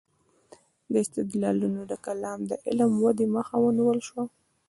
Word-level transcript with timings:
دا 0.91 0.97
استدلالونه 1.05 1.81
د 1.91 1.93
کلام 2.05 2.39
د 2.49 2.51
علم 2.65 2.91
ودې 3.03 3.25
مخه 3.35 3.55
ونه 3.61 3.73
نیول 3.77 3.99
شوه. 4.07 4.23